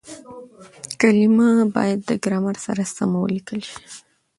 [1.01, 3.79] کليمه بايد د ګرامر سره سمه وليکل سي.